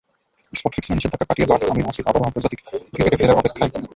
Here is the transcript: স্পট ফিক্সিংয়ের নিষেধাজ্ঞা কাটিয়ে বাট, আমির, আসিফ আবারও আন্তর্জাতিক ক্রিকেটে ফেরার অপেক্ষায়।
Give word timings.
স্পট 0.53 0.71
ফিক্সিংয়ের 0.75 0.97
নিষেধাজ্ঞা 0.99 1.27
কাটিয়ে 1.29 1.49
বাট, 1.51 1.61
আমির, 1.63 1.85
আসিফ 1.89 2.05
আবারও 2.07 2.27
আন্তর্জাতিক 2.27 2.59
ক্রিকেটে 2.93 3.17
ফেরার 3.19 3.39
অপেক্ষায়। 3.41 3.71